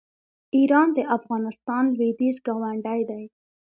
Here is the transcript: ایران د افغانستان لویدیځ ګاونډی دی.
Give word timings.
ایران 0.57 0.87
د 0.97 0.99
افغانستان 1.17 1.83
لویدیځ 1.97 2.35
ګاونډی 2.47 3.01
دی. 3.09 3.23